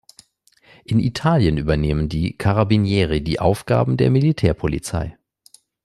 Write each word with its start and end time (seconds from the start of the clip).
In 0.83 0.99
Italien 0.99 1.57
übernehmen 1.57 2.09
die 2.09 2.35
"Carabinieri" 2.35 3.23
die 3.23 3.39
Aufgaben 3.39 3.97
der 3.97 4.09
Militärpolizei. 4.09 5.15